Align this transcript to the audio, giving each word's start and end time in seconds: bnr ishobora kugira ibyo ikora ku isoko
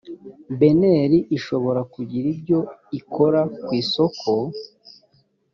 bnr 0.59 1.11
ishobora 1.37 1.81
kugira 1.93 2.25
ibyo 2.33 2.59
ikora 2.99 3.41
ku 3.63 3.69
isoko 3.81 4.31